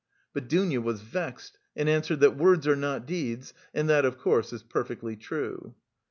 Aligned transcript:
But 0.33 0.49
Dounia 0.49 0.81
was 0.81 0.99
vexed, 1.01 1.59
and 1.75 1.87
answered 1.87 2.21
that 2.21 2.35
'words 2.35 2.65
are 2.67 2.75
not 2.75 3.05
deeds,' 3.05 3.53
and 3.71 3.87
that, 3.89 4.03
of 4.03 4.17
course, 4.17 4.51
is 4.51 4.63
perfectly 4.63 5.15
true. 5.15 5.75